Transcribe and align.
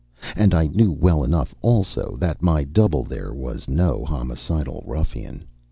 And 0.35 0.55
I 0.55 0.65
knew 0.65 0.91
well 0.91 1.23
enough 1.23 1.53
also 1.61 2.17
that 2.19 2.41
my 2.41 2.63
double 2.63 3.03
there 3.03 3.31
was 3.31 3.67
no 3.67 4.03
homicidal 4.03 4.83
ruffian. 4.87 5.43